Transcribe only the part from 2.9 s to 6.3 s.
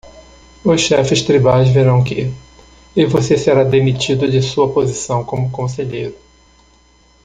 e você será demitido de sua posição como conselheiro.